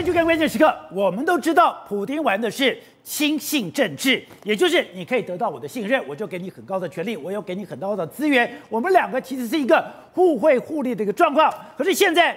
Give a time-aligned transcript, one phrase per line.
[0.00, 0.74] 欢迎收看关键时刻。
[0.92, 8.50] 我们都知道，普丁玩的是亲信政治，也就是你可以得到我的信任，我就给你很高的权力，我又给你很高的资源。
[8.70, 11.52] 我们两个其实是一个互惠互利的一个状况。
[11.76, 12.34] 可是现在，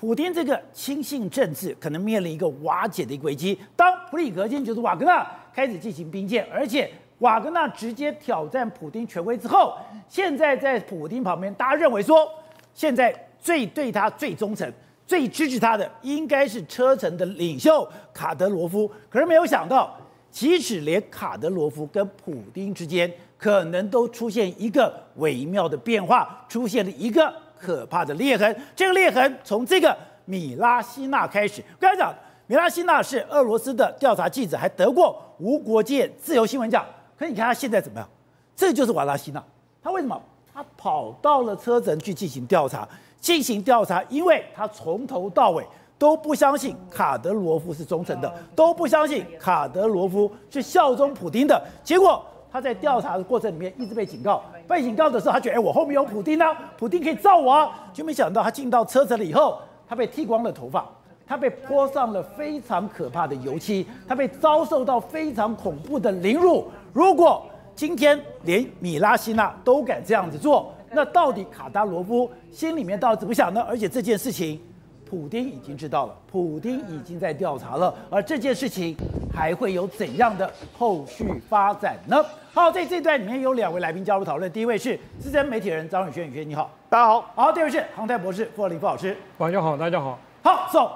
[0.00, 3.60] 普丁这个亲信政治可能面临一个瓦解的一个危机。
[3.76, 9.76] 当普里格金就是瓦格纳开始进行兵谏，而且瓦格纳直接挑战普丁权威之后，
[10.08, 12.26] 现在在普丁旁边，大家认为说，
[12.72, 14.72] 现在最对他最忠诚。
[15.12, 19.94] 最支持他的应该是车臣的领袖卡德罗夫，可是没有想到，
[20.30, 27.30] 即使连卡德罗夫跟普丁之间可能都出现一个微妙的变化，出现了一个
[27.60, 28.56] 可怕的裂痕。
[28.74, 29.94] 这个裂痕从这个
[30.24, 31.62] 米拉西娜开始。
[31.78, 32.14] 刚才讲，
[32.46, 36.86] 米拉西娜是俄罗斯的调查记者，还得过无国界自由新闻奖。
[37.18, 38.08] 可你看他现在怎么样？
[38.56, 39.44] 这就是瓦拉西娜，
[39.82, 40.18] 他为什么？
[40.54, 42.88] 他跑到了车臣去进行调查。
[43.22, 45.64] 进行调查，因为他从头到尾
[45.96, 51.64] 都不相信卡德罗夫是忠诚的，都不相信卡德罗夫是效忠普丁的。
[51.84, 52.20] 结果
[52.50, 59.56] 他在调查的过程里面一直被警告，被警告的时候，他觉得哎，我后面有普丁啊，普丁可以罩我啊，就没想到他进到车子了以后，
[59.88, 60.84] 他被剃光了头发，
[61.24, 66.66] 他被泼上了非常可怕的油漆，他被遭受到非常恐怖的凌辱。
[66.92, 73.62] 如果今天连米拉西娜都敢这样子做，那到底卡达罗夫心里面到底怎么想呢？
[73.62, 74.60] 而且这件事情，
[75.08, 78.94] 普丁已经知道了，普丁已经在调查了，而这件事情
[79.32, 82.22] 还会有怎样的后续发展呢？
[82.52, 87.32] 好，在这段里面有两位来宾加入讨论，第一位是资深媒体人张宇轩，宇轩你好，大家好。
[87.34, 90.18] 好，第二位是航太博士傅尔林傅老师，晚上好，大家好。
[90.42, 90.90] 好，走、so,，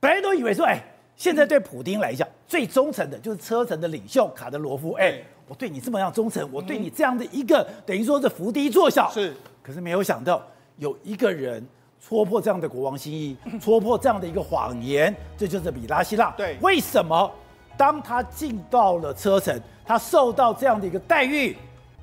[0.00, 0.80] 本来都以为说，哎，
[1.16, 5.20] 现在对普丁来讲最忠诚的就是车臣的领袖卡德罗夫，哎。
[5.48, 9.34] 我对你这么样忠诚，我对你这样的一个、嗯、等于说是伏低作小，是。
[9.62, 10.42] 可是没有想到
[10.76, 11.66] 有一个人
[12.00, 16.32] 戳破这样的国王心意， 戳破这样的一个谎言，这就是米拉希腊。
[16.36, 17.30] 对，为什么
[17.76, 21.56] 当他进到了车臣，他受到这样的一个待遇？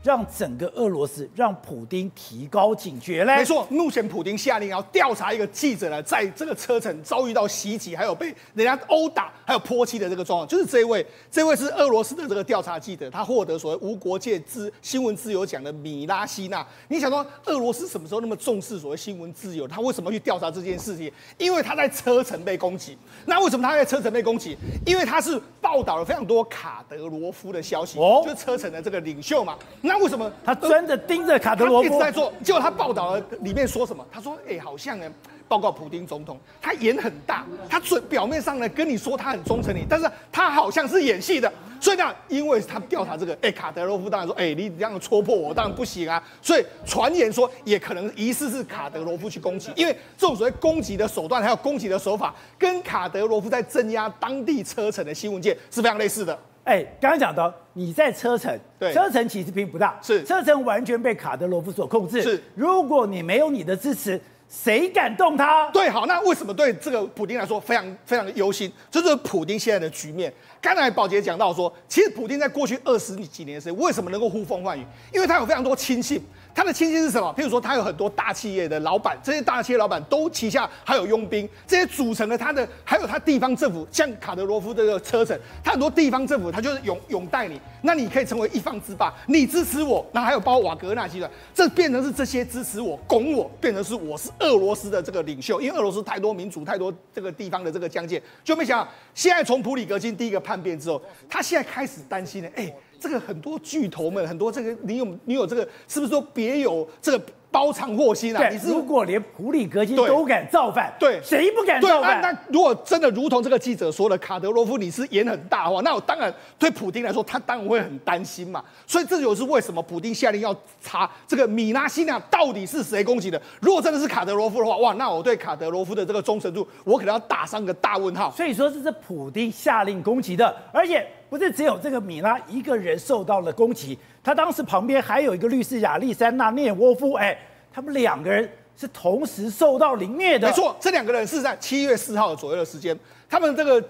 [0.05, 3.37] 让整个俄罗斯，让普丁提高警觉嘞。
[3.37, 16.63] 没错，目前普丁下令要调查一个记者呢，在这个车臣遭遇到袭击，还有被人家殴打，还有泼漆的这个状况，就是这一位，这位是俄罗斯的这个调查记者，他获得所谓无国界自新闻自由奖的米拉西娜。
[16.87, 19.67] 你想说，俄罗斯什么时候那么重视所谓新闻自由？
[19.67, 21.11] 他为什么去调查这件事情？
[21.39, 22.95] 因为他在车臣被攻击。
[23.25, 24.55] 那为什么他在车臣被攻击？
[24.85, 29.57] 因为他是报道了非常多卡德罗夫的消息，哦，就是车臣的这个领袖嘛。
[29.81, 31.87] 那那为什么他真的盯着卡德罗夫？
[31.87, 34.05] 一直在做，结果他报道了里面说什么？
[34.11, 35.09] 他说：“哎、好像呢，
[35.47, 41.49] 报告普丁总统，他演很大，他嘴表面上呢跟你说他很忠诚你，但是他好像是演戏的。
[41.79, 46.21] 所以呢，因为他调查这个，哎、卡德罗夫当然说，哎、你这样戳破我当然不行啊。
[46.41, 62.21] 所以传言说，也可能疑似是卡德罗夫去攻击，因为这种所谓攻击的手段还有攻击的手法，跟卡德罗夫在镇压当地车臣的新闻界是非常类似的。”哎，刚刚讲到你在车臣，对，车臣其实并不大，是车臣完全被卡德罗夫所控制。
[62.21, 65.69] 是，如果你没有你的支持，谁敢动他？
[65.71, 68.71] 对，好，那为什么对这个普丁来说非常非常的忧心？
[68.89, 70.33] 这就是普丁现在的局面。
[70.61, 74.85] 刚才宝杰讲到说，其实普丁在过去二十几年的时间，为什么能够呼风唤雨？
[75.13, 76.21] 因为他有非常多亲信。
[76.55, 77.35] 他的亲信是什么？
[77.37, 102.73] 譬如说，他有很多大企业的老板，这些大企业老板都旗下还有佣兵，这些组成了他的，还有他地方政府，像卡德罗夫这个车臣，他很多地方政府，他就是拥拥戴你，那你可以成为一方之霸，你支持我，那还有包括瓦格纳集团，这变成是这些支持我、拱我，变成是我是俄罗斯的这个领袖，因为俄罗斯太多民族、太多这个地方的这个疆界，就没想现在从普里格金第一个叛变之后，他现在开始担心了，哎。
[103.05, 107.21] 这个很多巨头们，很多这个你有你有这个，是不是说别有这个
[107.51, 108.49] 包藏祸心啊？
[108.49, 112.19] 你是如果连普里格金都敢造反，对，谁不敢造反？
[112.19, 118.63] 那那如果真的如同这个记者说的，卡德罗夫你是眼很大的话，那我当然对普丁来说，他当然会很担心嘛。
[118.87, 123.39] 所以这就是为什么普丁下令要查这个米拉西娜到底是谁攻击的。
[123.61, 128.31] 如果真的是卡德罗夫的话，哇，那我对卡德罗夫的这个忠诚度，我可能要打上个大问号。
[128.31, 131.05] 所以说这是普丁下令攻击的，而且。
[131.35, 137.37] 不是只有这个米拉一个人受到了攻击，他当时旁边还有一个律师亚历山大涅沃夫，哎，
[137.73, 140.47] 他们两个人是同时受到凌虐的。
[140.47, 142.97] 没错，这两个人是在七月四号左右的时间，
[143.35, 143.83] 他们这个。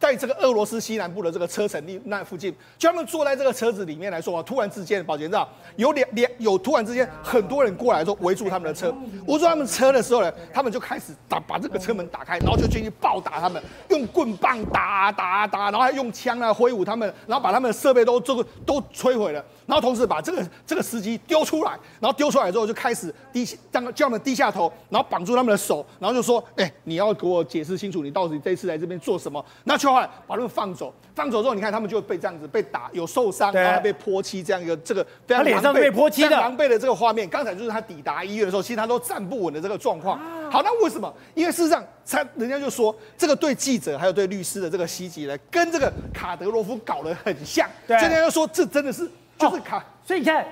[0.00, 8.94] 在这个俄罗斯西南部的这个车臣那附近，就他们坐在这个车子里面来说啊，突然之间，宝杰知道有两两有突然之间很多人过来说围住他们的车，
[9.26, 37.28] 围住他们车的时候呢，他们就开始打把这个车门打开，然后就进去暴打他们，用棍棒打打打，然后还用枪啊挥舞他们，然后把他们的设备都这个都摧毁了，然后同时把这个这个司机丢出来，然后丢出来之后就开始低让叫他们低下头，然后绑住他们的手，然后就说：“哎，你要给我解释清楚，你到底这次来这边做什么？”那就后来把他们放走，放走之后，你看他们就被这样子被打，有受伤，然后还被泼漆，这样一个这个非常狼狈被泼漆的狼狈的这个画面。
[37.28, 40.18] 刚才就是他抵达医院的时候，其实他都站不稳的这个状况。
[40.50, 41.12] 好，那为什么？
[41.34, 47.68] 因为事实上，他人家就说这个对记者还有对律师的这个袭击呢，跟这个卡德罗夫搞得很像。
[47.86, 50.46] 对，人家就说这真的是就是卡，所以你看。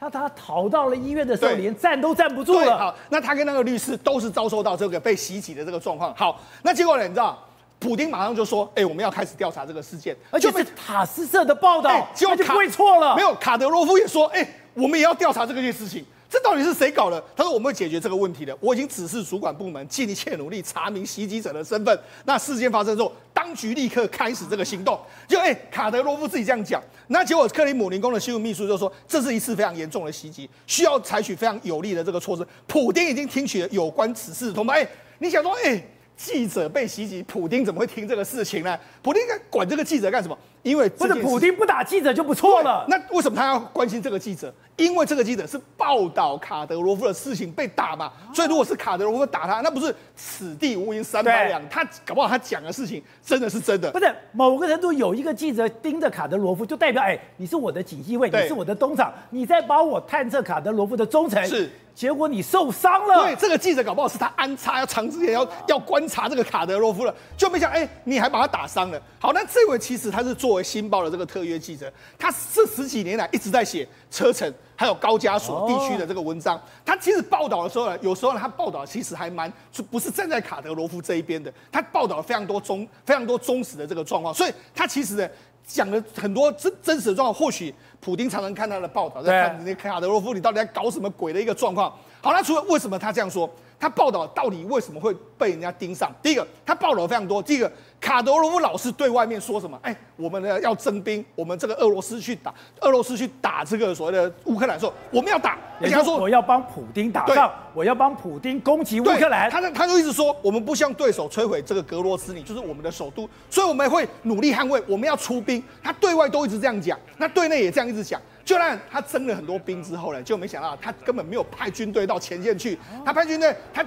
[0.00, 2.78] 他他逃到了医院的时候，连站都站不住了。
[2.78, 6.14] 好，那他跟那个律师都是遭受到这个被袭击的这个状况。
[6.14, 7.02] 好，那结果呢？
[7.02, 7.36] 你知道，
[7.78, 13.14] 普丁马上就说：“哎，我们要开始调查这个事件。”而且是塔斯社的报道，结果就不会错了。
[13.14, 17.18] 没有，卡德罗夫也说：“哎，我们也要调查这个件事情。”这到底是谁搞的？
[17.34, 18.54] 他说：“我们会解决这个问题的。
[18.60, 22.00] 我已经指示主管部门尽一切努力查明袭击者的身份。
[22.26, 25.00] 那事件发生之后，当局立刻开始这个行动。
[25.26, 26.82] 就哎，卡德罗夫自己这样讲。
[27.06, 32.46] 那结果，克里姆林宫的新闻秘书就说，这是一次非常严重的袭击，需要采取非常有力的这个措施。
[32.66, 34.74] 普丁已经听取了有关此事的通报。
[34.74, 34.86] 哎，
[35.20, 35.82] 你想说，哎，
[36.18, 38.76] 记者被袭击，普丁怎么会听这个事情呢？
[39.00, 40.36] 普丁应该管这个记者干什么？
[40.64, 42.84] 因为不是普丁不打记者就不错了。
[42.88, 44.52] 那为什么他要关心这个记者？
[44.76, 51.66] 因为这个记者是报道卡德罗夫的事情被打嘛，所以如果是卡德罗夫打他，那不是此地无银三百两。
[51.68, 53.88] 他搞不好他讲的事情真的是真的。
[53.92, 61.44] 不是某个程度有一个记者盯着卡德罗夫，就代表哎，你是我的锦衣卫，你是我的东厂，你在帮我探测卡德罗夫的忠诚。
[61.46, 63.24] 是，结果你受伤了。
[63.24, 69.02] 对，这个记者搞不好是他安插要长时间要要观察这个卡德罗夫了，就没想哎，你还把他打伤了。
[69.18, 74.54] 好，那这位其实他是作为新报的这个特约记者，他这十几年来一直在写车臣。
[74.76, 85.28] 还有高加索地区的这个文章，他其实报道的时候呢，有时候呢，他报道其实还蛮就不是站在卡德罗夫这一边的，他报道了非常多忠非常多忠实的这个状况，所以他其实呢
[85.68, 87.34] 讲了很多真真实的状况。
[87.34, 91.92] 或许普丁常常看他的报道，在看你卡德罗夫你到底在搞什么鬼的一个状况。
[92.20, 93.48] 好，那除了为什么他这样说？
[93.80, 96.12] 他报道到底为什么会被人家盯上？
[96.22, 97.42] 第一个，他报道非常多。
[97.42, 97.70] 第一个，
[98.00, 99.78] 卡德罗夫老是对外面说什么？
[99.82, 105.56] 哎，我们呢要征兵，我们这个俄罗斯去打，俄罗斯去打这个所谓的乌克兰的时候，我们要打。
[105.78, 109.48] 人家说我要帮普丁打仗，我要帮普丁攻击乌克兰。
[109.48, 115.62] 他他就一直说，我们不向对手摧毁这个格罗斯尼，就是我们的首都，所以我们会努力捍卫，我们要出兵。
[115.80, 118.20] 他对外都一直这样讲，那对内也这样一直讲。
[118.48, 122.78] 就让他征了很多兵之后呢，就没想到他根本没有派军队到前线去。
[123.04, 123.84] 他派军队，他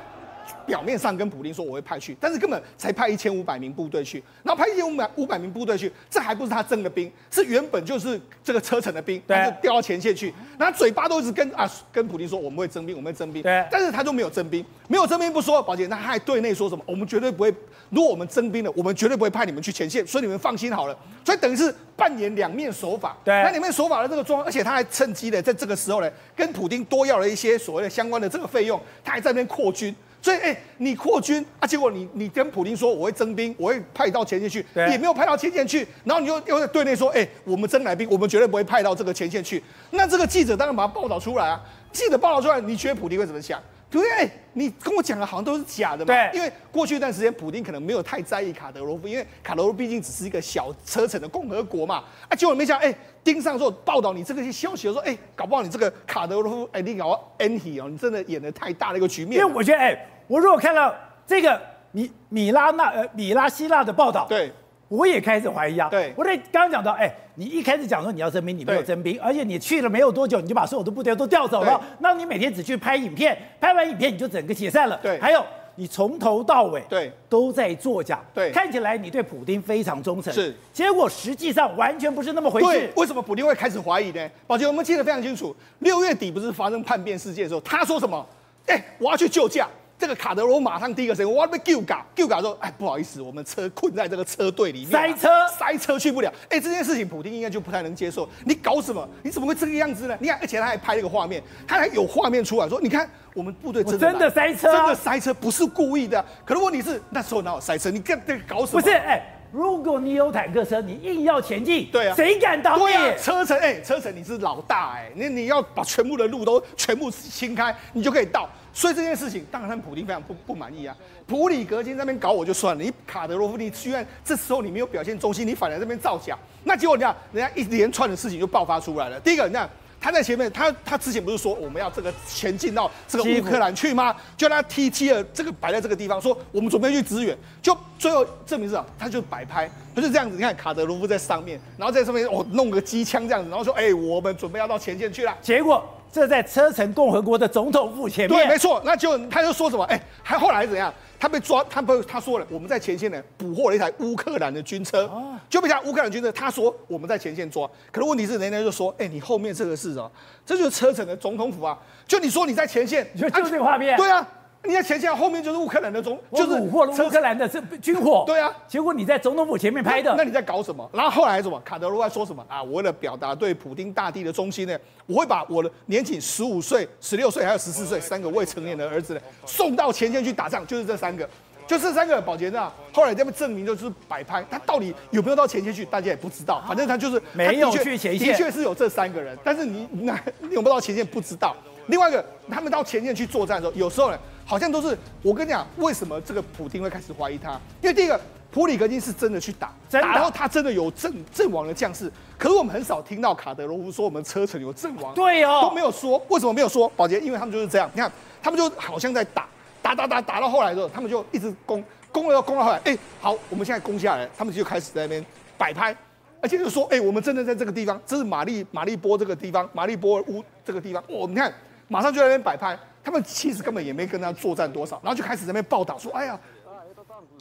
[0.65, 4.23] 表面上跟普京说我会派去，但是根本才派一千五百名部队去。
[4.43, 10.33] 然后派一千五百五百名部队去，这还不是他征的兵，是原本就是这个车臣的兵，他就调到前线去。
[10.57, 13.41] 那他嘴巴都一直跟啊跟普京说我们会征兵，我们会征兵。
[13.41, 16.83] 对，但是他就没有征兵，没有征兵不说，宝姐，那他还对内说什么？
[16.85, 17.53] 我们绝对不会，
[17.89, 20.97] 如果我们征兵了，我们绝对不会派你们去前线，所以你们放心好了。
[21.25, 21.73] 所以等于是。
[21.93, 34.87] 扮演两面手法，对，那两面手法的这个装，而且他还趁机的在这个时候呢，跟普京多要了一些所谓的相关的这个费用，他还在那边扩军，所以哎，你扩军啊，结果你你跟普京说我会征兵，我会派到前线去，对。
[34.91, 41.59] 也没有派到前线去，然后你又又在对内说，哎，我们征来兵，我们绝对不会派到这个前线去，那这个记者当然把它报道出来啊，
[41.91, 43.59] 记者报道出来，你觉得普京会怎么想？
[43.91, 46.05] 对，你跟我讲的好像都是假的嘛。
[46.05, 52.03] 对，因为过去一段时间，普丁可能没有太在意卡德罗夫，因为卡德罗夫毕竟只是一个小车臣的共和国嘛。
[52.29, 59.41] 啊，结果没想到，哎，盯上之后报道你这个些消息的时候，说，哎，搞不好你这个卡德罗夫，哎，你搞 NT 哦，你真的演的太大的一个局面。
[59.41, 60.95] 因为我觉得，哎，我如果看到
[61.27, 61.61] 这个
[61.91, 64.49] 米米拉纳呃米拉希腊的报道，对。
[64.91, 65.87] 我也开始怀疑啊！
[65.89, 71.81] 对，我在刚刚讲到，哎，你一开始讲说你要征兵，你没有征兵，而且你去了没有多久，你就把所有的部队都调走了。
[71.99, 74.99] 那你每天只去拍影片，拍完影片你就整个解散了。
[75.01, 75.41] 对，还有
[75.75, 78.19] 你从头到尾对都在作假。
[78.33, 82.67] 对，看起来你对普丁非常忠诚，是，结果实际上完全不是那么回事。
[82.67, 84.29] 对，为什么普丁会开始怀疑呢？
[84.45, 88.27] 宝杰，我们记得非常清楚，六月底不是发生叛变事件的时候，他说什么？
[88.67, 89.69] 哎，我要去救驾。
[90.01, 96.33] 这个卡德罗马上第一个声音，我要被救嘎救嘎说，哎，不好意思，我们车困在这个车队里面，塞车，塞车去不了。
[96.49, 98.27] 哎，这件事情普丁应该就不太能接受。
[98.43, 99.07] 你搞什么？
[99.21, 100.17] 你怎么会这个样子呢？
[100.19, 106.25] 你看，而且他还拍了一个画面，他还有画面出来说，你看我们部队真的真的塞车，真的塞车，不是故意的。
[106.43, 107.91] 可如果你是那时候哪有塞车？
[107.91, 108.81] 你干这个搞什么？
[108.81, 112.83] 不是，哎，如果你有坦克车，你硬要前进，对啊，谁敢挡你？
[112.85, 118.49] 对啊，车臣，哎，车臣你是老大，哎，你你要把全部的路都全部清开，你就可以到。
[118.73, 120.95] 所以这件事情，当然他普京非常不不满意啊。
[121.27, 129.19] 普里格金那边搞我就算了，你卡德罗夫，你居然这时候你没有表现忠心，你反而这边造假，那结果你看，人家一连串的事情就爆发出来了。
[129.19, 129.69] 第一个，你看
[130.01, 134.15] 他在前面，他他之前不是说我们要这个前进到这个乌克兰去吗？
[134.35, 140.35] 就他 T T 了这个摆在这个地方，说我们准备去支援，就最后证明是啊，他就摆拍，他就这样子。
[140.35, 145.37] 你看卡德罗夫在上面，然后在上面哦弄个机枪这样子，然后说哎，我们准备要到前线去了。
[145.39, 148.37] 结果这在车臣共和国的总统府前面。
[148.39, 148.81] 对，没错。
[148.83, 149.83] 那就他就说什么？
[149.85, 150.91] 哎，还后来怎样？
[151.19, 155.07] 他被抓，他不，他说了，我们在前线呢捕获了一台乌克兰的军车，
[155.51, 156.31] 就被他乌克兰军队。
[156.31, 160.09] 他说我们在前线抓，可是问题是人家就说，哎，你后面这个是什么？
[160.43, 161.77] 这就是车臣的总统府啊！
[162.07, 164.27] 就你说你在前线，就就这个画面，对啊。
[164.63, 168.23] 你在前线后面就是乌克兰的总，就是俘获了乌克兰的这军火。
[168.27, 170.87] 对啊，结果你在总统府前面拍的，那你在搞什么？
[170.93, 171.59] 然后后来什么？
[171.61, 172.61] 卡德罗夫说什么啊？
[172.61, 174.77] 我为了表达对普丁大帝的忠心呢，
[175.07, 181.27] 我会把我的年仅十五岁、十六岁还有十四岁三个未成年的儿子呢送到前线去打仗，就是这三个，
[181.71, 182.69] 就这三个保洁呢。
[182.91, 186.61] 后来这么证明就是摆拍，他到底有没有到前线去，大家也不知道。
[186.67, 191.55] 反正他就是没有去前线，的确是有这三个人，但是你那有没有到前线不知道。
[191.87, 194.19] 另外一个，他们到前线去作战的时候，有时候呢。
[194.43, 197.51] 好像都是我跟你讲，为什么这个普丁会开始怀疑他？
[197.81, 198.19] 因为第一个，
[198.51, 202.11] 普里格金是真的去打，然后他真的有阵阵亡的将士。
[202.37, 206.21] 可是我们很少听到卡德罗夫说我们车臣有阵亡，对哦，都没有说。
[206.27, 206.91] 为什么没有说？
[206.97, 207.89] 保洁，因为他们就是这样。
[207.93, 208.11] 你看，
[208.43, 209.47] 他们就好像在打，
[209.93, 215.25] 打打打打到后来的时候，他们就一直攻，攻了要攻到后来，哎，好，我们现在攻下来，他们就开始在那边
[215.57, 215.95] 摆拍，
[216.41, 221.53] 而且就说，哎，我们真的在这个地方，这是马利马利波这个地方，马利波尔乌这个地方，哦，你看，
[221.87, 222.77] 马上就在那边摆拍。
[223.03, 226.39] 他们其实根本也没跟他作战多少，然后就开始在那边报道说：“哎呀，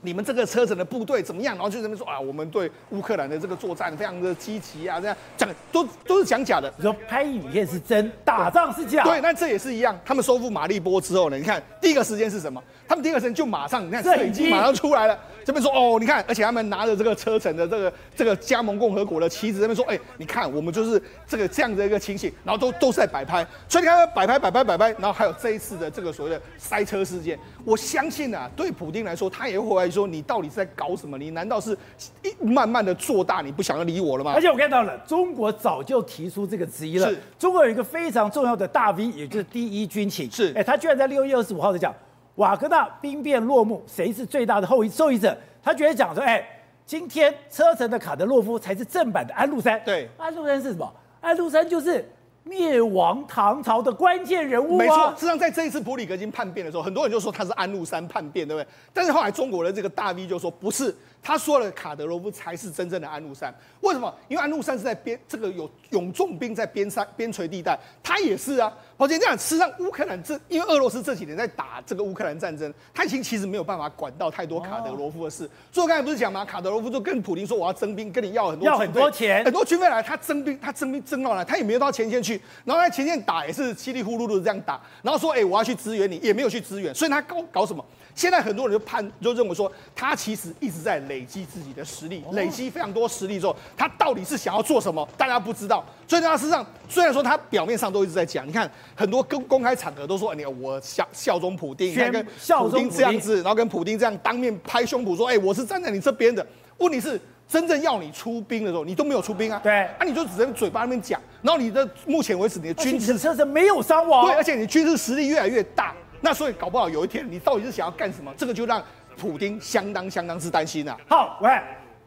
[0.02, 9.04] 你们这个车臣的部队怎么样？”然后就在那边说：“啊，我们对乌克兰的这个作战非常的积极啊，这样讲都都是讲假的。”你说拍影片是真，打仗是假。
[9.04, 9.98] 对，那这也是一样。
[10.04, 12.62] 他们收复马利波之后呢，你看第一个时间是什么？
[12.88, 15.18] 他们第一个时间就马上，你看摄影机马上出来了。
[15.44, 31.18] 这边说哦，你看，而且他们拿着这个车臣的这个这个加盟共和国的旗子，这边说，哎，你看，我们就是这个这样的一个情形，然后都都是在摆拍，所以你看摆拍摆拍摆拍，然后还有这一次的这个所谓的塞车事件，我相信啊，对普丁来说，他也会怀疑说，你到底是在搞什么？
[31.18, 31.76] 你难道是
[32.22, 34.32] 一慢慢的做大，你不想要理我了吗？
[34.34, 37.08] 而且我看到了，中国早就提出这个质疑了。
[37.08, 41.94] 是，中国有一个非常重要的大 V，也就是第一军情，是，哎，他居然在六月二十五号的讲。
[42.36, 45.36] 瓦格纳兵变落幕，谁是最大的后遗受益者？
[45.62, 46.42] 他居然讲说，哎，
[46.86, 49.78] 今天车臣的卡德洛夫才是正版的安禄山。
[49.84, 50.90] 对，安禄山是什么？
[51.20, 52.08] 安禄山就是
[52.44, 54.78] 灭亡唐朝的关键人物。
[54.78, 58.66] 没错，实际上在这一次普里格金叛变的时候，很多人就说他是安禄山叛变，对不对？
[58.92, 60.94] 但是后来中国的这个大 V 就说不是。
[61.22, 63.54] 他说了，卡德罗夫才是真正的安禄山。
[63.80, 64.12] 为什么？
[64.28, 68.72] 因为安禄山是在边这个有勇重兵在边山边陲地带，他也是啊。
[68.96, 75.48] 而且这样，实际上乌克兰这因为俄罗斯这几年在打这个乌克兰战争，他已经其实没有办法管到太多卡德罗夫的事。
[75.72, 76.44] 所以我刚才不是讲吗？
[76.44, 87.84] 卡德罗夫就跟普丁说，我要征兵，跟你要很多要很多钱，很多军费来，他征兵，他征兵征到来，他也没有到前线去，然后在前线打也是稀里糊涂的这样打，然后说，哎、我要去支援你，也没有去支援，所以他搞搞什么？
[88.14, 95.08] 现在很多人就判就认为说，他其实一直在累积自己的实力，累积非常多实力之后，他到底是想要做什么？
[95.16, 95.84] 大家不知道。
[96.06, 102.24] 所以他事实上，虽然说他表面上都一直在讲，你看很多公公开场合都说，你我效效忠普丁，跟
[102.58, 106.44] 普丁这样子，然后跟普丁这样当面拍胸脯说，哎，我是站在你这边的。
[106.78, 109.60] 问题是，真正要你出兵的时候，你都没有出兵啊。
[109.62, 115.94] 对，啊，你就只能嘴巴那边讲，然后你的目前为止你的军事车臣没有伤亡，对，而且你军事实力越来越大。
[116.20, 118.32] 那所以搞不好有一天，你到底是想要干什么？
[118.36, 118.82] 这个就让
[119.16, 121.00] 普丁相当相当之担心呐、啊。
[121.08, 121.48] 好，喂，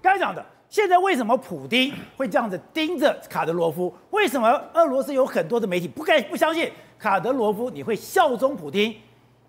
[0.02, 3.94] 刚才讲的，现在为什么普丁会这样子盯着卡德罗夫？
[4.12, 8.96] 为什么俄罗斯有很多的媒体不敢不相信卡德罗夫你会效忠普丁？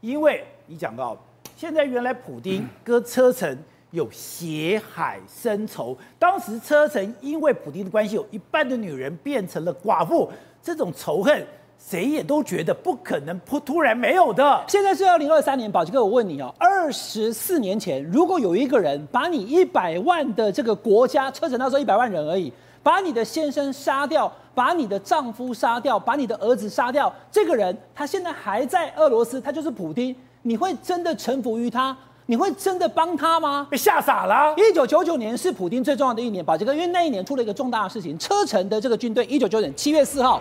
[0.00, 1.16] 因为你讲到
[1.56, 10.30] 现在原来普丁跟车臣有血海深仇，当时车臣因为普丁的关系，有一半的女人变成了寡妇，
[10.62, 11.46] 这种仇恨。
[11.86, 14.64] 谁也都觉得不可能突突然没有的。
[14.66, 22.50] 现在是二零二三年，宝杰哥，我问你哦，二十四年前，如果有一个人把你一百万的这个国家，车臣那时候一百万人而已，
[22.82, 31.94] 把你的先生杀掉，把你的丈夫杀掉，把你的儿子杀掉，这个人他现在还在俄罗斯，他就是普丁，你会真的臣服于他？
[32.24, 33.66] 你会真的帮他吗？
[33.70, 34.54] 被吓傻了。
[34.56, 40.40] 一九九九年是普丁最重要的一年，宝杰哥，因为那一年出了一个重大的事情，车臣的这个军队，一九九九年七月四号。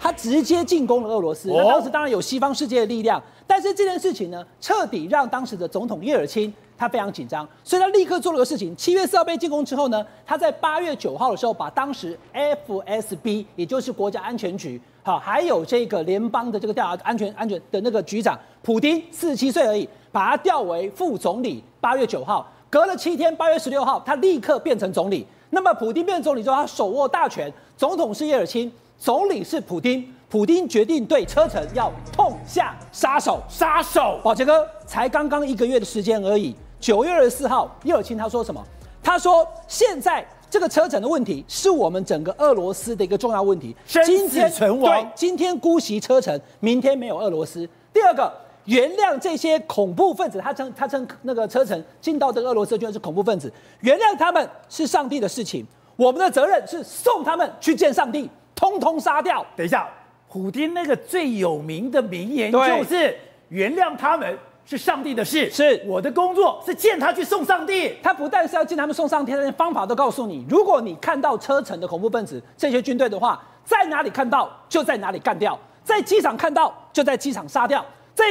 [0.00, 8.74] 他直接进攻了俄罗斯，那当时当然有西方世界的力量，但是这件事情呢，彻底让当时的总统叶尔钦他非常紧张，所以他立刻做了个事情。
[8.76, 21.62] 七月四号被进攻之后呢，他在八月九号的时候，把当时 FSB，也就是国家安全局，好，还有这个联邦的这个调查安全安全的那个局长普丁，四十七岁而已，把他调为副总理。
[21.80, 25.26] 八月九号，隔了七天，八月十六号，他立刻变成总理。
[25.50, 28.70] 那么普丁变成总理之后，他手握大权，总统是叶尔钦。
[28.98, 34.18] 总理是普丁，普丁决定对车臣要痛下杀手，杀手。
[34.24, 36.54] 宝杰哥才刚刚一个月的时间而已。
[36.80, 38.62] 九月二十四号，叶尔钦他说什么？
[39.00, 43.74] 他说现在这个车臣的问题是我们整个俄罗斯的一个重要问题。
[43.86, 44.92] 生死存亡。
[44.92, 47.68] 对，今天姑息车臣，明天没有俄罗斯。
[47.92, 48.32] 第二个，
[48.64, 55.64] 原谅这些恐怖分子，他称他称那个车臣进到这个俄罗斯居然是恐怖分子，原谅他们是上帝的事情。
[55.94, 59.46] 我们的责任是送他们去见上帝，通通杀掉。
[59.54, 59.88] 等一下，
[60.28, 63.16] 普丁那个最有名的名言就是
[63.50, 64.36] 原谅他们。
[64.70, 67.90] 是上帝的事，是我的工作，是见他去送上帝。
[68.02, 70.44] 他不但是要见他们送上帝，他连方法都告诉你。
[70.46, 77.82] 如果你看到车臣的恐怖分子这些军队的话，在哪里看到就在哪里干掉，在机场看到就在机场杀掉，
[78.14, 78.26] 在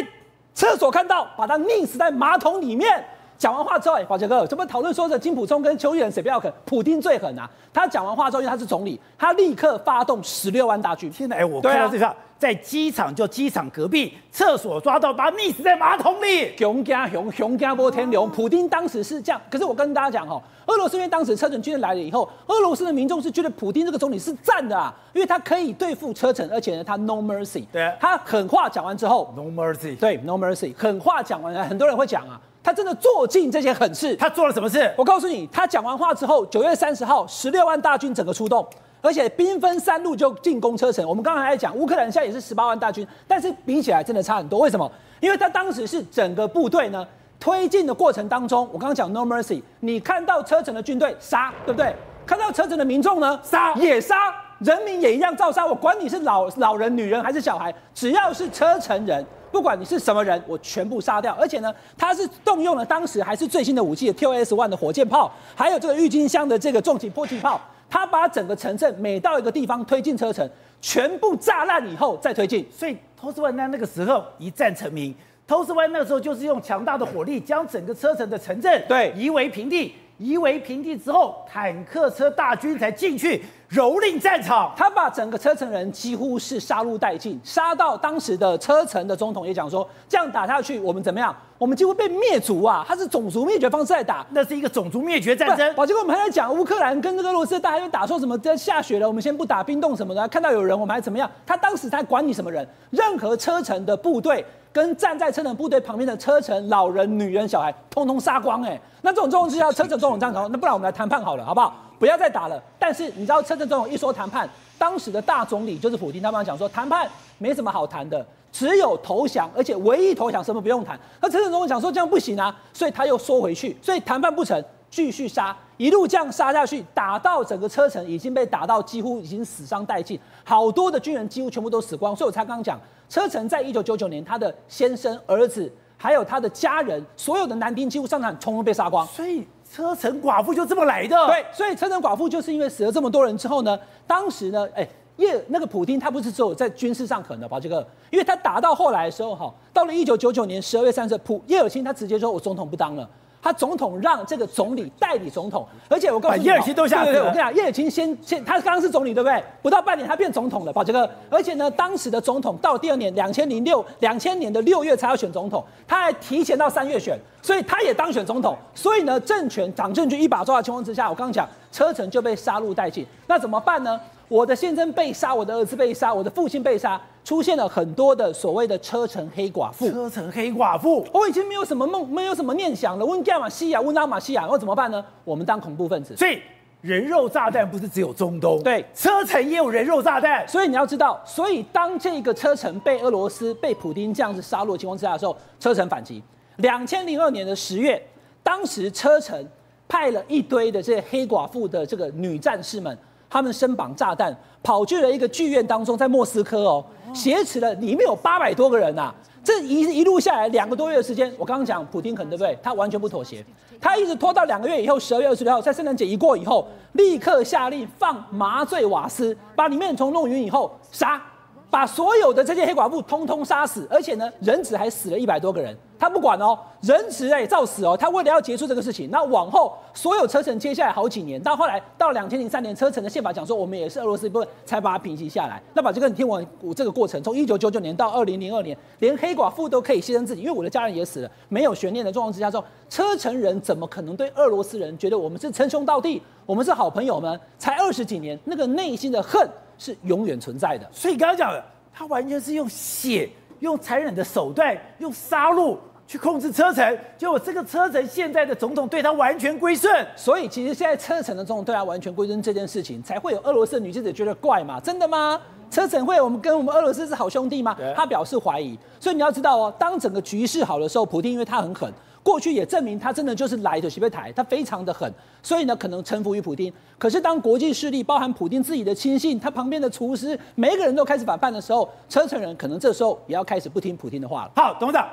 [0.54, 3.04] 厕所看到把他溺死在马桶里面。
[3.38, 6.52] 讲完话之后，哎，宝杰哥，怎么讨论说这金普聪跟邱义仁谁比较狠？
[6.66, 7.50] 普丁最狠啊！
[7.72, 11.12] 他讲完话之后，因为他是总理，他立刻发动十六万大军。
[11.12, 12.14] 现在哎，我看到这条。
[12.40, 16.56] 在机场，就机场隔壁厕所抓到，把他溺死在马桶里。
[16.56, 19.42] 熊家熊熊家波天龙，普丁当时是这样。
[19.50, 27.66] 可是我跟大家讲哦，俄罗斯因为当时车臣军队来了以后，俄罗斯的民众是觉得普丁这个总理是赞的啊，因为他可以对付车臣，而且呢，他 no mercy。
[27.72, 29.98] 对，他狠话讲完之后，no mercy。
[29.98, 34.14] 对，no mercy，狠话讲完，很多人会讲啊，他真的做尽这些狠事。
[34.18, 34.94] 他做了什么事？
[34.98, 38.68] 我告诉你，他讲完话之后，九月三十号，十六万大军整个出动。
[39.00, 41.08] 而且兵分三路就进攻车臣。
[41.08, 44.60] 我们刚才在讲，乌克兰现在也是十八万大军，但是比起来真的差很多。
[44.60, 44.92] 为什么？
[45.22, 47.08] 因为他当时是整个部队呢
[47.40, 51.96] 推进的过程当中，我刚刚讲 no mercy，你看到车臣的军队杀，对不对？
[52.26, 55.66] 看到车臣的民众呢杀也杀，人民也一样照杀。
[55.66, 61.36] 我管你是老老人、女人还是小孩，只要是车臣人，不管你是什么人，我全部杀掉。
[61.40, 67.62] 而且呢，他是动用了当时还是最新的武器的 TOS one 的火箭炮，还有这个郁金香的这个重型迫击炮。
[67.90, 70.50] 他把整个城镇每到一个地方推进车臣，
[70.82, 72.68] 全部炸烂以后再推进。
[72.70, 75.16] 所以托斯万那那个时候一战成名，
[75.48, 79.94] 托斯万那个时候就是用强大的火力将整个车臣的城镇对夷为平地。
[80.18, 84.72] 夷为平地之后，坦克车大军才进去蹂躏战场。
[84.76, 91.36] 他把整个车臣人几乎是杀戮殆尽，杀到当时的车臣的总统也讲说，这样打下去，我们怎么样？
[91.58, 92.86] 我们几乎被灭族啊！
[92.88, 95.76] 他是种族灭绝方式在打，那是一个种族灭绝战争。
[95.76, 100.28] 好，结果我们还在讲乌克兰跟这个俄罗斯，大家又打说什么在下雪了，我们先不打冰冻什么的。
[100.28, 101.28] 看到有人，我们还怎么样？
[101.48, 102.68] 他当时他管你什么人？
[102.92, 108.62] 任何车臣的部队跟站在车臣部队旁边的车臣老人、女人、小孩，通通杀光。
[108.62, 111.74] 哎，那这种状况之下，车臣总统这样讲，那不然我们来谈判好了，好不好？
[112.00, 112.62] 不要再打了。
[112.78, 118.26] 但是你知道，车臣总统一说谈判，当时的大总理就是普丁，他们讲说谈判没什么好谈的。
[118.50, 120.98] 只有投降，而且唯一投降，什么不用谈。
[121.22, 132.16] 那车臣总统讲说这样不行啊，所以他又缩回去，所以谈判不成，继续杀，一路这样杀下去，打到整个车臣已经被打到几乎已经死伤殆尽，好多的军人几乎全部都死光。
[132.16, 132.80] 所以我才刚刚讲，
[133.10, 139.06] 车臣在一九九九年，他的先生、儿子还有他的家人，所有的男丁几乎上场统统被杀光。
[139.08, 141.16] 所以车臣寡妇就这么来的。
[141.28, 144.88] 对，所以车臣寡妇就是因为死了这么多人之后呢，当时呢，哎。
[145.18, 147.60] 叶那个普丁他不是只有在军事上可能把？
[147.60, 153.10] 这个，因为他打到后来的时候，哈，到了一九九九年十二月三十，普叶尔钦他直接说：“我总统不当了。”
[153.42, 157.20] 他总统让这个总理代理总统，而且我告诉你，叶尔钦都下去了。
[157.20, 159.44] 我跟你讲，叶尔钦先先，他刚刚是总理对不对？
[159.62, 161.10] 不到半年他变总统了，宝杰哥。
[161.30, 168.58] 而且呢，当时的总统到第二年两千零六两千年的六月才要选总统，他还提前到三月选，所以他也当选总统。
[168.76, 173.06] 所以呢，政权党政军一把抓的情况之下，我刚刚讲车臣就被杀戮殆尽。
[173.28, 174.00] 那怎么办呢？
[174.30, 179.92] 我的先生被杀，我的儿子被杀，我的父亲被杀，出现了很多的所谓的车臣黑寡妇。
[179.92, 183.06] 车臣黑寡妇，我已经没有什么梦，没有什么念想了。
[183.06, 185.04] 问盖马西亚，问阿马西亚，我怎么办呢？
[185.26, 186.16] 我们当恐怖分子。
[186.16, 186.42] 所以
[186.80, 190.48] 人肉炸弹不是只有中东，对，车臣也有人肉炸弹。
[190.48, 196.24] 所以你要知道，所以当这个车臣被俄罗斯被普丁这样子杀戮的情况之下的时候，车臣反击。
[196.60, 198.02] 两千零二年的十月，
[198.42, 199.46] 当时车臣
[199.86, 202.98] 派了一堆的这些黑寡妇的这个女战士们。
[203.30, 209.16] 他们身绑炸弹，跑去了一个剧院当中，在莫斯科哦，挟持了里面有八百多个人呐、啊。
[209.44, 212.58] 这一一路下来两个多月的时间，我刚刚讲普丁肯对不对？
[212.62, 213.46] 他完全不妥协，
[213.80, 221.22] 他一直拖到两个月以后，十二月二十六号，在圣诞节一过以后，立刻下令放麻醉瓦斯，把里面虫弄晕以后杀。
[221.70, 227.96] 把所有的这些黑寡妇通通杀死，而且呢，人质还死了一百多个人，他不管哦，人质也照死哦。
[227.98, 235.62] 他为了要结束这个事情，那往后所有车臣接下来好几年，到后来到两千零三年，车臣的宪法讲说，我们也是俄罗斯一部分，才把它平息下来。
[235.74, 247.38] 那把这个你听完我这个过程，从一九九九年到二零零二年，连黑寡妇都可以牺牲自己，因为我的家人也死了，没有悬念的状况之下，说车臣人怎么可能对俄罗斯人觉得我们是称兄道弟，我们是好朋友们？
[247.60, 249.46] 才二十几年，那个内心的恨。
[249.78, 251.64] 是永远存在的，所以刚刚讲的，
[251.94, 264.80] 他完全是用血、用残忍的手段、用杀戮去控制车臣，结果这个车臣现在的总统对他完全归顺，所以其实现在车臣的总统对他完全归顺这件事情，才会有俄罗斯的女记者觉得怪嘛？
[264.80, 265.40] 真的吗？
[265.70, 267.76] 车臣会我们跟我们俄罗斯是好兄弟吗？
[267.94, 268.80] 他表示怀疑。
[269.02, 271.92] 所以你要知道哦，当整个局势好的时候，普京因为他很狠，
[272.28, 275.10] 过去也证明他真的就是来的西北台，他非常的狠，
[275.42, 276.72] 所以呢可能臣服于普京。
[276.98, 284.52] 可是当国际势力包含普京自己的亲信，他旁边的厨师，每一个人都开始反叛的时候，车臣人可能这时候也要开始不听普京的话了。
[284.58, 285.08] 好，董事长。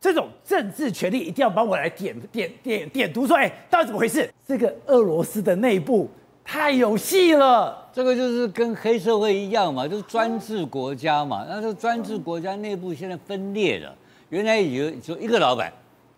[0.00, 4.32] 这种政治权力一定要帮我来点点点点读出来，到底怎么回事？
[4.46, 6.08] 这个俄罗斯的内部
[6.44, 7.88] 太有戏了。
[7.92, 11.44] 这个就是跟黑社会一样嘛，就是专制国家嘛。
[11.48, 13.92] 那这专制国家内部现在分裂了，
[14.28, 15.72] 原来有就一个老板，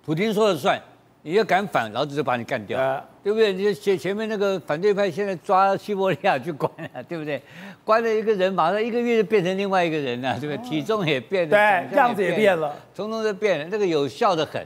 [0.05, 0.81] 普京说了算。
[1.27, 3.51] 你要敢反，老子就把你干掉，啊、对不对？
[3.51, 7.40] 你前前面那个反对派现在抓西伯利亚去关了，对不对？
[7.83, 10.69] 关了一个人，马上一个月就变成另外一个人了，对不对？
[10.69, 11.57] 体重也变了，
[11.88, 13.67] 对，样子也变了，统统都变了。
[13.71, 14.62] 那个有效的很，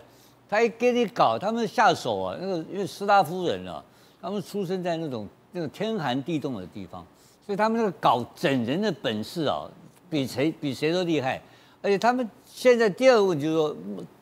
[0.51, 3.81] 他一给你搞，他们下手啊，那个因为斯拉夫人啊，
[4.21, 7.07] 他们出生在那种那种天寒地冻的地方，
[7.47, 9.71] 所以他们那个搞整人的本事啊，
[10.11, 11.41] 比谁比谁都厉害。
[11.81, 13.77] 而且他们现在第二个问题就是说。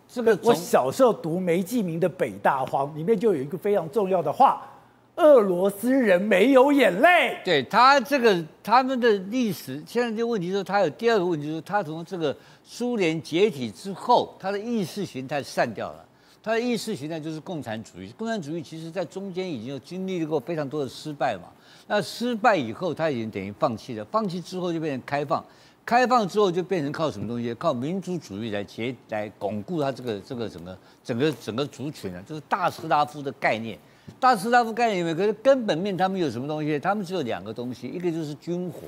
[0.09, 4.62] 这个我小时候读梅季明的《北大荒》，里面就有一个非常重要的话：
[5.16, 7.38] 俄罗斯人没有眼泪。
[7.45, 16.05] 对他这个他们的历史，现在这个问题是，他有第二个问题，就是他从这个苏联解体之后，他的意识形态散掉了。
[16.42, 18.09] 他的意识形态就是共产主义。
[18.16, 21.49] 共产主义其实在中间已经有经历过非常多的失败嘛。
[21.88, 24.05] 那失败以后，他已经等于放弃了。
[24.05, 25.45] 放弃之后就变成开放。
[25.87, 27.55] 开放之后就变成靠什么东西？
[27.55, 33.79] 靠民族主义来结来巩固他这个这个整个整个整个族群啊，就是大斯拉夫的概念。
[34.18, 36.77] 大斯拉夫概念里面，可是根本面他们有什么东西？
[36.81, 38.81] 他们只有两个东西，一个就是军火，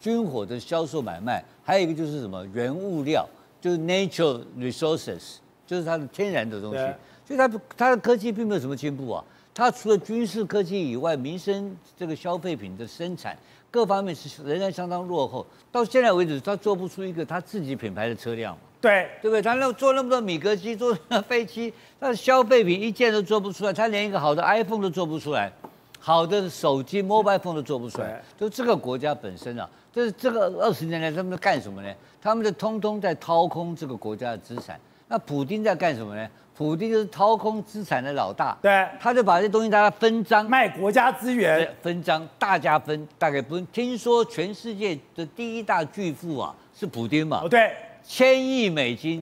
[0.00, 3.24] 军火的销售买卖，还有一个就是什么原物料，
[3.60, 6.78] 就是 natural resources，就是它的天然的东西。
[7.24, 9.24] 所以它它的科技并没有什么进步啊。
[9.54, 13.38] 它除了军事科技以外，民生这个消费品的生产。
[13.72, 18.60] 各方面是仍然相当落后，到现在为止，他做不出一个他自己品牌的车辆嘛？
[18.82, 19.40] 对，对不对？
[19.40, 25.50] 他那做那么多米格机，做那飞机，他的消费品一件都做不出来，他连一个好的 iPhone 都做不出来，
[25.98, 28.22] 好的手机 mobile phone 都做不出来。
[28.38, 31.90] 就这个国家本身啊，就是这个二十年来他们在干什么呢？
[32.20, 34.78] 他们在通通在掏空这个国家的资产。
[35.08, 36.28] 那普京在干什么呢？
[36.54, 47.40] 普丁就是掏空资产的老大，对，他就把这东西大家分赃，卖国家资源，分赃，大家分，大概不听说全世界的第一大巨富啊是普丁嘛？
[47.42, 47.72] 哦，对，
[48.04, 49.20] 千亿美金，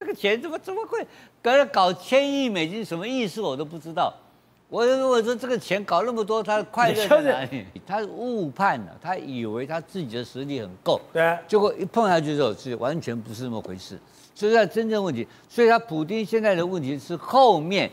[0.00, 1.04] 这个钱怎么这么贵？
[1.42, 3.40] 搞了搞千亿美金什么意思？
[3.40, 4.12] 我都不知道。
[4.68, 7.66] 我我说这个钱搞那么多，他快乐在哪里？
[7.84, 13.98] 他误判了，他以为他自己的实力很够，对，结果一碰下去之后，是完全不是那么回事。
[14.40, 17.90] 所以，他真正问题，所以他普丁现在的问题是后面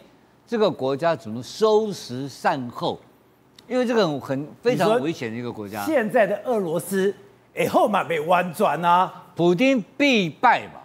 [0.48, 2.98] 这个国家怎么收拾善后，
[3.68, 5.84] 因为这个很非常危险的一个国家。
[5.84, 7.14] 现在的俄罗斯
[7.54, 10.80] 以后嘛被弯转啊，普丁必败嘛，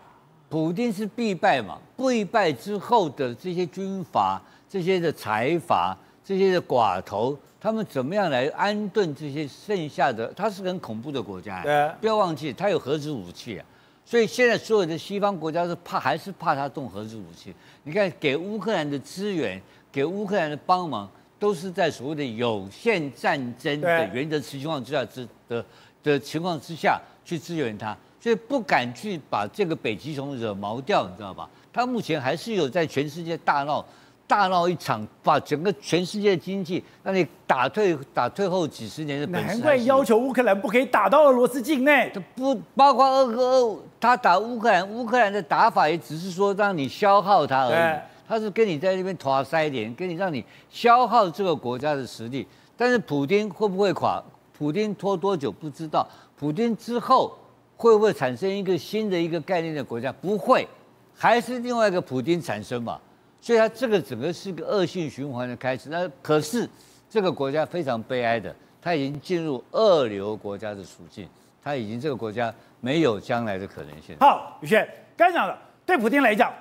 [0.48, 10.27] 普丁是必败嘛，必败之后的这些军阀、这些的财阀、这些的寡头，他们怎么样来安顿这些剩下的？
[10.35, 13.64] 他是个很恐怖的国家，对，不要忘记他有核子武器啊。
[14.05, 17.55] 所以现在所有的西方国家是怕，还是怕他动核子武器？
[17.85, 19.61] 你看，给乌克兰的资源，
[19.91, 25.65] 给乌克兰的帮忙，都是在所谓的有限战争的原则情况之下之的
[26.03, 31.49] 的情况之下去支援他，所以不敢去把这个北极熊惹毛掉，你知道吧？
[31.73, 33.85] 他目前还是有在全世界大闹。
[34.25, 39.27] 大闹一场，把整个全世界的经济让你打退，打退后几十年的。
[39.27, 42.11] 难怪要求乌克兰不可以打到俄罗斯境内。
[42.35, 48.01] 不包括俄俄，他打乌克兰，乌克兰的打法也只是说让你消耗他而已。
[48.27, 52.45] 他是跟你在那边拖塞点，跟你让你消耗这个国家的实力。
[52.77, 54.21] 但是普丁会不会垮？
[54.59, 56.05] 普丁拖多久不知道。
[56.37, 57.33] 普丁之后
[57.77, 60.11] 会不会产生一个新的一个概念的国家？
[60.11, 60.67] 不会，
[61.15, 62.99] 还是另外一个普丁产生嘛？
[63.41, 65.88] 所以它这个整个是个恶性循环的开始。
[65.88, 66.69] 那可是
[67.09, 71.29] 这个国家非常悲哀的，它已经进入二流国家的处境，
[71.62, 74.16] 他已经这个国家没有将来的可能性。
[74.20, 76.53] 好，宇轩，刚讲了，对普丁来讲，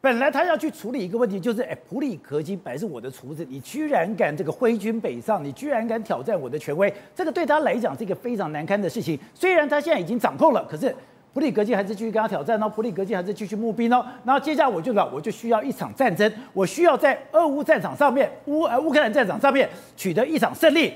[0.00, 9.18] 本来他要去处理一个问题，就是哎，普里格金本来是我的厨子，你居然敢这个挥军北上，你居然敢挑战我的权威，这个对他来讲是一个非常难堪的事情。
[9.34, 10.94] 虽然他现在已经掌控了，可是。
[11.32, 20.92] 普里格金还是继续跟他挑战哦，普里格金还是继续募兵哦，然后接下来我就讲，我就需要一场战争，我需要在俄乌战场上面，乌呃乌克兰战场上面取得一场胜利，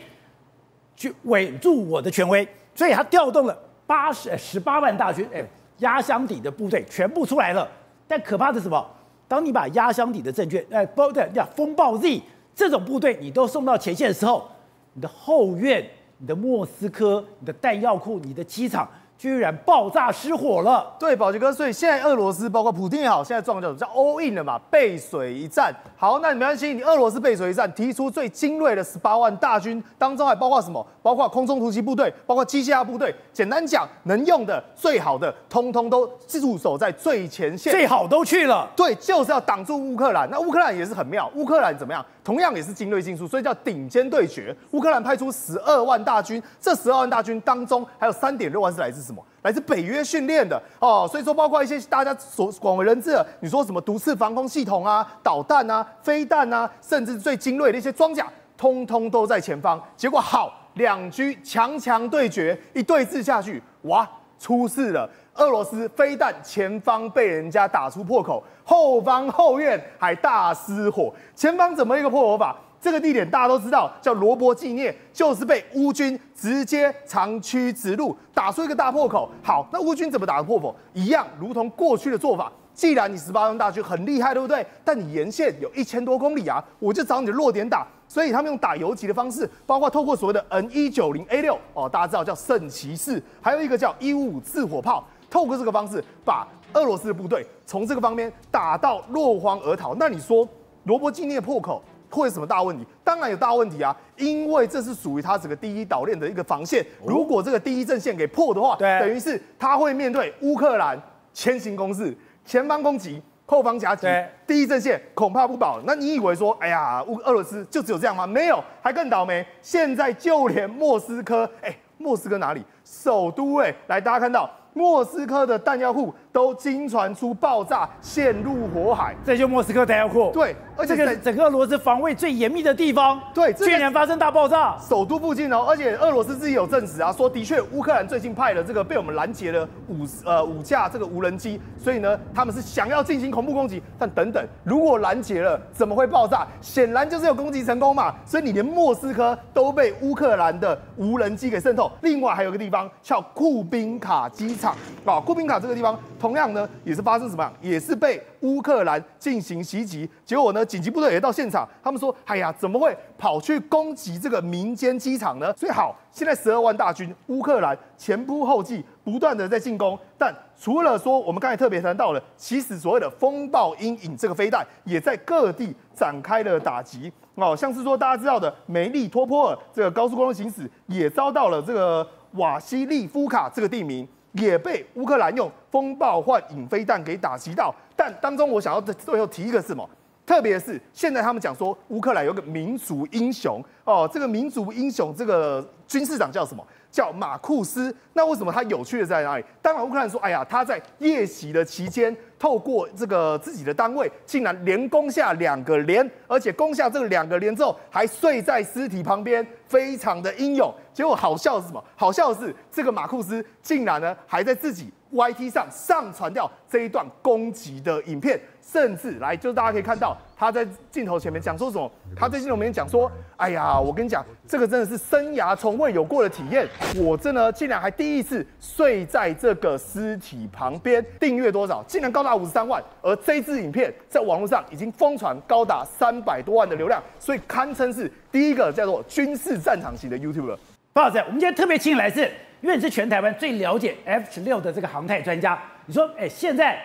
[0.97, 2.45] 去稳住我的权威，
[2.75, 3.57] 所以他调动了
[3.87, 5.45] 八十十八万大军，哎，
[5.79, 7.69] 压箱底的部队全部出来了。
[8.07, 8.87] 但可怕的是什么？
[9.27, 12.23] 当你把压箱底的证券，哎，包对叫风暴 Z
[12.55, 14.47] 这种部队，你都送到前线的时候，
[14.93, 15.85] 你的后院、
[16.19, 18.89] 你的莫斯科、你的弹药库、你的机场。
[19.17, 25.75] 居然爆炸失火了，对，宝杰哥，所以现在俄罗斯包括普京也好，现在状况叫叫 all in 了嘛，背水一战。
[25.97, 30.85] 好，那你没关系，你俄罗斯背水一战，提出最精锐的十八万大军，当中还包括什么？
[31.01, 33.15] 包括空中突击部队，包括机械化部队。
[33.33, 38.69] 简单讲，能用的、最好的，通通都驻守在最前线，最好都去了。
[38.77, 40.29] 对，就是要挡住乌克兰。
[40.31, 42.05] 那乌克兰也是很妙，乌克兰怎么样？
[42.25, 44.57] 同样也是精锐尽出，所以叫顶尖对决。
[44.71, 49.23] 乌克兰派出十二万大军，这十二万大军当中还有三点六万是来自什么？
[49.43, 51.07] 来自北约训练的哦。
[51.09, 59.79] 所以说，包括一些大家所广为人知的，你说什么毒刺防空系统啊、导弹啊、飞弹啊，甚至最精锐的一些装甲，通通都在前方。
[59.95, 64.09] 结果好，两军强强对决，一对峙下去，哇，
[64.39, 65.09] 出事了！
[65.35, 71.13] 俄罗斯飞弹前方被人家打出破口，后方后院还大失火。
[71.35, 72.57] 前方怎么一个破火法？
[72.81, 79.29] 这个地点大家都知道，叫罗伯纪念，就是被乌军直接长驱直入，打出一个大破口。
[79.43, 80.77] 好，那乌军怎么打的破口？
[80.93, 82.53] 一样，如同过去的做法。
[82.75, 84.67] 既然你十八万大军很厉害，对不对？
[84.85, 87.87] 但你沿线有一千多公里啊，我就找你的弱点打。
[88.07, 95.05] 所以他们用打游击的方式，包括透过所谓的 N 一九零 A 六哦，大家知道叫圣骑士，还有一个叫一五五自火炮。
[95.35, 99.93] 透过这个方式，把俄罗斯的部队从这个方面打到落荒而逃。
[99.97, 100.49] 那你说
[100.85, 102.87] 罗伯季涅破口会有什么大问题？
[103.03, 106.87] 当然有大问题啊，因为这是属于他整个第一岛链的一个防线。
[107.05, 110.97] 如果这个第一阵线给破的话，对，等于是他会面对乌克兰
[111.33, 114.07] 前行攻势，前方攻击，后方夹击，
[114.47, 115.81] 第一阵线恐怕不保。
[115.85, 118.25] 那你以为说，哎呀，乌俄罗斯就只有这样吗？
[118.25, 119.45] 没有，还更倒霉。
[119.61, 122.65] 现在就连莫斯科，哎，莫斯科哪里？
[122.85, 124.49] 首都哎，来，大家看到。
[124.75, 129.15] 莫斯科的弹药库都经传出爆炸，陷入火海。
[129.25, 130.33] 这就莫斯科弹药库。
[130.33, 134.77] 对，而且这个整个俄罗斯防卫最严密的地方，对，居然发生大爆炸。
[134.81, 143.81] 首都附近哦，而且俄罗斯自己有证实啊，说的确乌克兰最近派了这个被我们拦截了五呃五架这个无人机，所以呢，他们是想要进行恐怖攻击。
[143.97, 146.45] 但等等，如果拦截了，怎么会爆炸？
[146.61, 148.13] 显然就是有攻击成功嘛。
[148.27, 151.93] 所以你连莫斯科都被乌克兰的无人机给渗透。
[152.01, 154.75] 另外还有个地方叫库宾卡机场。
[155.05, 157.53] 啊，库宾卡这个地方同样呢，也是发生什么样？
[157.61, 165.53] 也是被乌克兰进行袭击，结果呢，紧急部队也到现场，他们说，哎呀，怎么会跑去攻击这个民间机场呢？
[165.55, 169.99] 所以好，现在十二万大军，乌克兰前仆后继，不断的在进攻。
[170.17, 177.13] 但除了说我们刚才特别谈到了，其实所谓的风暴阴影这个飞弹，也在各地展开了打击。
[177.35, 182.07] 哦，像是说大家知道的梅利托波尔这个高速公路行驶，也遭到了这个。
[182.35, 189.89] 瓦西利夫卡这个地名也被乌克兰用风暴幻影飞弹给打击到，但当中我想要最后提一个什么？
[190.27, 196.67] 特别是现在他们讲说乌克兰有个民族英雄哦，这个民族英雄这个军事长叫什么？
[196.95, 199.45] 叫马库斯，那为什么他有趣的在哪里？
[199.61, 210.73] 当然，乌克兰说，哎呀，他在夜袭的期间，透过这个自己的单位，竟然连攻下两个连，而且攻下这个两个连之后，还睡在尸体旁边，非常的英勇。
[210.93, 211.83] 结果好笑是什么？
[211.97, 218.41] 好笑的是这个马库斯竟然呢，还在自己 YT 上上传掉这一段攻击的影片。
[218.73, 221.91] 甚至来，就是大家可以看到他在镜头前面讲说什么？
[222.17, 226.67] 他在镜头前面讲说：“哎呀，我跟你讲，这个真的是生涯从未有过的体验。
[226.97, 231.05] 我这呢竟然还第一次睡在这个尸体旁边。
[231.21, 231.85] 订阅多少？
[231.87, 232.83] 竟然高达五十三万。
[233.01, 240.57] 而这支影片在网络上已经疯传高达三百多万的流量，所以堪称是第一个叫做军事战场型的 YouTuber。
[240.93, 242.29] 包老师，我们今天特别请来是，
[242.61, 245.57] 因为你是全台湾最了解 F 十六的这个航太专家。
[245.87, 246.83] 你说，哎，现在。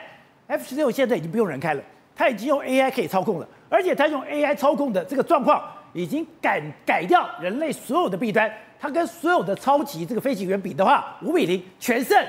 [0.49, 1.83] F 十六现在已经不用人开了，
[2.15, 12.19] 它已经用 AI 可以操控了，而且它用 AI 操控的这个状况已经改改掉人类所有的弊端，它跟所有的超级这个飞行员比的话，五比零全胜，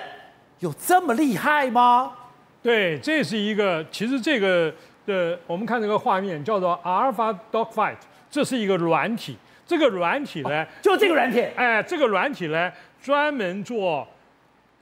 [0.59, 2.13] 有这么厉害吗？
[2.63, 4.71] 对，这是一个，其实这个
[5.07, 7.97] 的，我们看这个画面叫做 Alpha Dogfight，
[8.31, 14.07] 这是一个软体，这个软体呢，哦、就这个软体，哎，这个软体呢，专门做。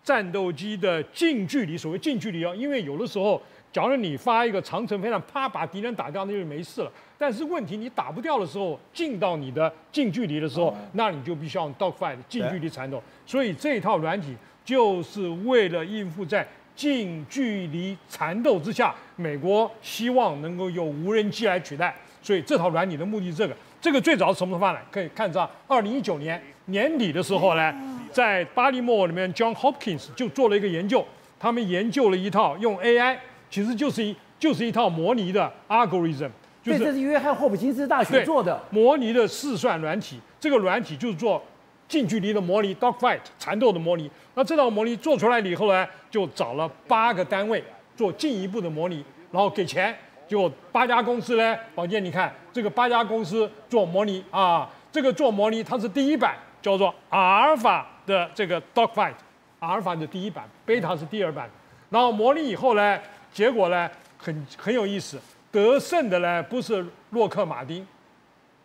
[0.08, 3.38] 战斗机的近距离，所谓近距离哦，因为有的时候，
[3.70, 6.90] 假如你发一个长程飞弹，啪把敌人打掉，那就没事了。
[7.18, 13.02] 但是问题你打不掉的时候，进到你的近距离的时候，那你就必须要用 dogfight 近距离缠斗。
[13.26, 21.94] 所以这一套软体就是为了应付在近距离缠斗之下，美国希望能够用无人机来取代。
[22.22, 23.54] 所以这套软体的目的是这个。
[23.78, 24.80] 这个最早是什么时候发的？
[24.90, 27.97] 可以看到二零一九年年底的时候呢。
[28.12, 31.04] 在巴利莫里面，John Hopkins 就做了一个研究，
[31.38, 33.16] 他们研究了一套用 AI，
[33.50, 36.30] 其实就是一就是一套模拟的 algorithm，
[36.62, 38.60] 就对，这是约翰霍普金斯大学做的。
[38.70, 40.20] 模拟的试算软体。
[40.40, 41.42] 这个软体就是做
[41.88, 44.08] 近距离的模拟 dogfight 缠斗的模拟。
[44.34, 47.62] 那这套模拟做出来了以后呢，就找了八个单位
[47.96, 49.96] 做进一步的模拟，然后给钱，
[50.28, 59.14] 就八家公司呢，宝剑你看这个八家公司做模拟啊，这个做模拟它是第一版，叫做阿尔法的这个 dogfight，
[59.60, 61.48] 阿尔法的第一版，贝塔是第二版。
[61.90, 62.98] 然后模拟以后呢，
[63.32, 65.16] 结果呢很很有意思，
[65.52, 67.86] 得胜的呢不是洛克马丁。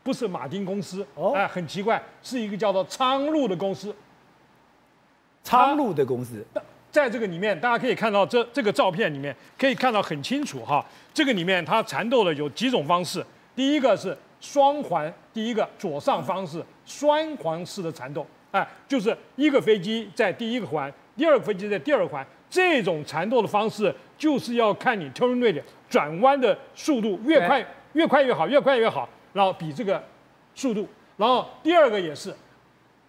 [0.06, 3.96] 不是马丁公司，哎、哦呃，很奇怪，是一个叫做苍鹭的公司。
[5.46, 6.46] 苍鹭的公司，
[6.92, 10.86] 在这个里面，大家可以看到这这个照片里面可以看到很清楚哈。
[11.14, 13.26] 这个里面它缠斗的有几种方式，
[13.56, 22.26] 第一个是双环，第一个左上方是双环式的缠斗，哎，就是一个飞机在第一个环，第二个飞机在第二环。
[22.50, 29.10] 这种缠斗的方式就是要看你 turn rate 转弯的速度越快越快越好，越快越好。
[29.34, 30.02] 然后比这个
[30.54, 30.88] 速度，
[31.18, 32.32] 然后第二个也是，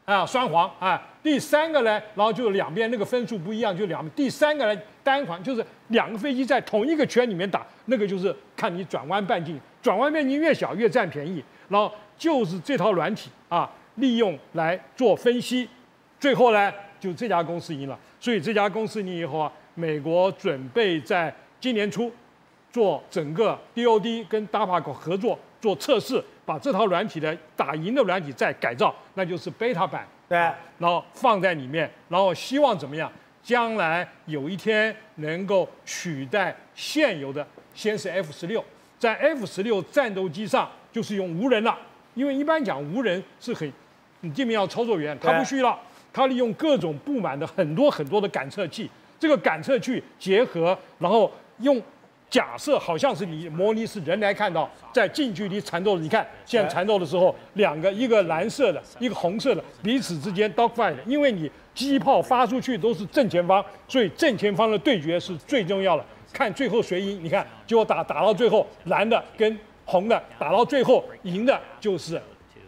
[0.07, 4.09] 啊双簧啊，第三个呢，然后就两边那个分数不一样，就两。
[4.13, 11.45] 第三个呢单簧，就是两个飞机在同一个圈里面打，那个就是看你转弯半径，转弯半径越小越占便宜。
[11.69, 15.69] 然后就是这套软体啊，利用来做分析，
[16.19, 17.99] 最后呢就这家公司赢了。
[18.21, 22.13] 所以这家公司你以后啊，美国准备在今年初
[22.73, 25.39] 做整个 DoD 跟 DARPA 合作。
[25.61, 30.37] 做测试，把这套软体的打赢的软体再改造，那就是 beta 版，对，
[30.77, 33.11] 然后放在里面，然后希望怎么样？
[33.43, 38.63] 将来有一天能够取代现有的，先是 F 十六，
[38.99, 41.79] 在 F 十六战斗机上就是用无人了，
[42.13, 43.73] 因为一般讲无人是很，
[44.25, 45.79] 你这边要操作员，他不需要，
[46.13, 51.81] 他利用各种布满的很多很多的感测器，这个感测器结合，然后用。
[52.31, 67.23] 假设好像是你模拟是人来看到，在近距离缠斗，你看现在缠斗的时候，两个一个蓝色的，一个红色的，彼此之间 dogfight，因为你机炮发出去都是正前方，所以正前方的对决是最重要的，看最后谁赢。
[67.23, 72.21] 你看，结果打打到最后，蓝的跟红的打到最后赢的就是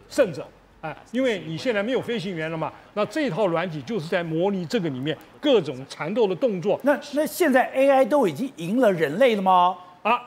[0.07, 0.47] 胜者。
[0.87, 6.79] 哎，因为你现在没有飞行员了嘛，那这套软体就是在模拟这个里面各种缠斗的动作。
[6.83, 9.77] 那那现在 AI 都已经赢了人类了吗？
[10.03, 10.21] 啊，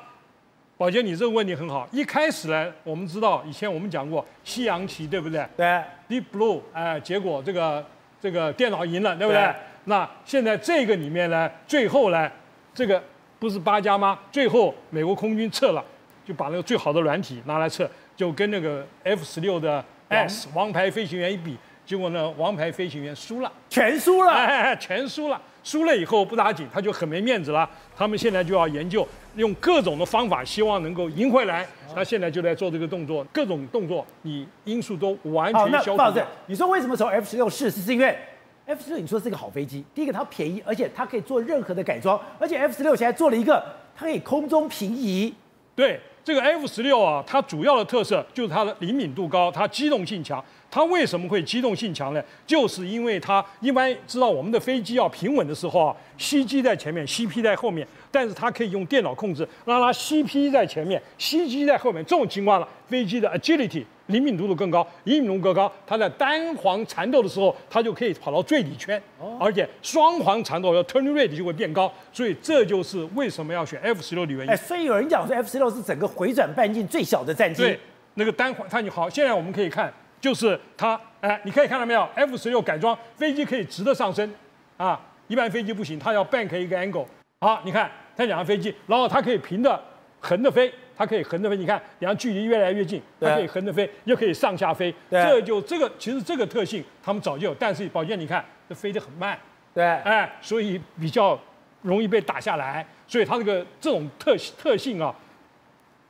[0.77, 1.89] 宝杰，你这个问题很好。
[1.91, 5.47] 一开始呢，我们知道以前我们讲过西洋棋，对不对？
[5.57, 5.83] 对。
[6.11, 7.83] Deep Blue，哎，结果这个
[8.21, 9.41] 这个电脑赢了，对不对？
[9.41, 9.55] 对。
[9.85, 12.31] 那现在这个里面呢，最后呢，
[12.75, 13.03] 这个
[13.39, 14.19] 不是八家吗？
[14.31, 15.83] 最后美国空军撤了，
[16.27, 19.83] 就把那个最好的软体拿来测，就跟那个 F 十六的。
[20.11, 25.41] S 王牌飞行员一比，结果呢，王牌飞行员输了，全输了，哎，全输了。
[25.63, 27.69] 输了以后不打紧，他就很没面子了。
[27.95, 31.67] 他们现在就要研究，用各种的方法，希望能够赢回来。
[31.95, 35.99] 他现在就在做这个动作，各种动作，你因素都完全消除。
[35.99, 37.71] 好，那你说为什么从 F 十六试？
[37.71, 38.17] 是因为
[38.65, 43.63] F 十六你说是个好飞机，第一个它便宜，而且它可以做任何的改装，而且 F 十六现在做了一个，
[43.95, 45.35] 它可以空中平移。
[45.77, 46.01] 对。
[46.23, 50.43] 这个 F 十六啊，它主要的特色就是它的灵敏度高，它机动性强。
[50.73, 52.23] 它为什么会机动性强呢？
[52.47, 62.05] 就是因为它一般知道我们的飞机要平稳的时候啊，CG 在前面，CP 在后面，但是它可以用电脑控制，让它 CP 在前面，CG 在后面。
[62.05, 69.01] 这种情况呢，飞机的 agility 灵敏度度更高，灵敏度更高，它在单簧缠斗的时候，它就可以跑到最里圈，
[69.41, 71.93] 而且双簧缠斗要 turn rate 就会变高。
[72.13, 74.51] 所以这就是为什么要选 F 十六的原因。
[74.53, 77.63] 哎，所以有人讲说 F 十六是整个回转半径最小的战机。
[77.63, 77.81] 对，
[78.15, 79.93] 那个单簧，它就好，现在我们可以看。
[80.21, 84.31] 就是它，哎，你可以看到没有？F 十六改装飞机可以直的上升，
[84.77, 87.07] 啊，一般飞机不行，它要 bank 一个 angle。
[87.41, 89.83] 好，你看它两个飞机，然后它可以平的、
[90.21, 91.57] 横的飞，它可以横着飞。
[91.57, 94.95] 你看，两距离越来越近，它可以横着飞，又可以上下飞。
[95.09, 99.39] 对，这就这个其实这个特性他们早就有，但是宝剑你看这飞得很慢，
[99.73, 101.41] 对，哎，所以比较
[101.81, 102.87] 容易被打下来。
[103.09, 105.15] 所以它这个这种特特性啊，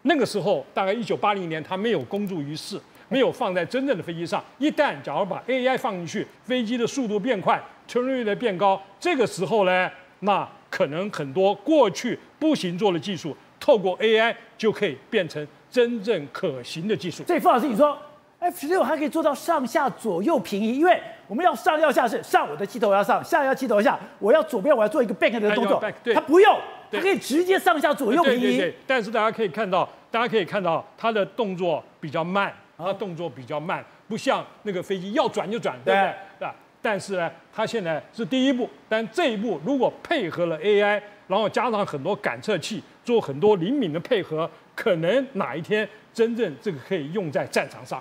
[0.02, 2.80] 那个时候大概一九八零年它没有公诸于世。
[3.12, 4.40] 没有放在真正的飞机上。
[4.58, 17.22] 一旦假如把 AI 放进去，飞机的速度变快，turn rate 变高，这个时候呢，那可能很多过去不行做的技术，透过 AI 就可以变成真正可行的技术。
[17.24, 17.96] 所以傅老师，你说
[18.38, 20.78] F 十六还可以做到上下左右平移？
[20.78, 25.80] 因为我们要上要下是上，我的机头要上，下要机头下，我要左边我要做一个 back 的动作，
[26.12, 26.58] 它不用，
[26.90, 28.40] 它可以直接上下左右平移。
[28.40, 28.74] 对对对。
[28.86, 32.52] 但是大家可以看到，大家可以看到它的动作比较慢。
[32.82, 36.14] 它动作比较慢，不像那个飞机要转就转，对不对？
[36.38, 36.48] 对。
[36.80, 48.00] 但是呢，它现在是第一步，但这一步如果配合了 AI，然后加上很多感测器，做很多灵敏的配合，可能哪一天真正这个可以用在战场上。